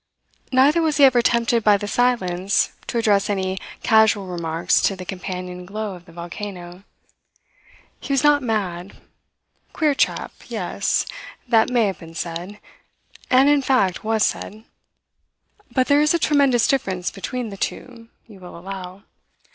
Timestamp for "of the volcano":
5.93-6.85